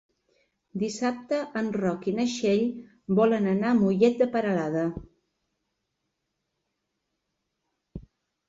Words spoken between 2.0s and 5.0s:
i na Txell volen anar a Mollet de Peralada.